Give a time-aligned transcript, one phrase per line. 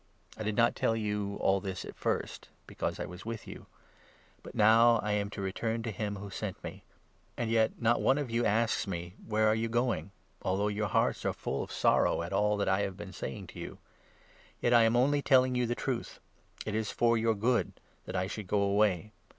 [0.35, 3.67] I did not tell you all this at first, because I was with you.
[4.41, 6.81] But 5 now I am to return to him who sent me;
[7.37, 10.09] and yet not one of you asks me —'Where are you going?',
[10.41, 13.45] although your hearts 6 are full of sorrow at all that I have been saying
[13.53, 13.77] to you.
[14.59, 16.19] Yet I 7 am only telling you the truth;
[16.65, 17.71] it is for your good
[18.05, 19.11] that I should go away.